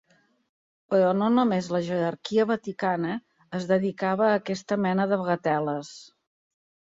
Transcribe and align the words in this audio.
Però 0.93 1.09
no 1.17 1.27
només 1.33 1.67
la 1.75 1.81
jerarquia 1.87 2.45
vaticana 2.51 3.11
es 3.59 3.69
dedicava 3.73 4.27
a 4.31 4.39
aquesta 4.41 4.79
mena 4.87 5.07
de 5.13 5.21
bagatel·les. 5.27 5.93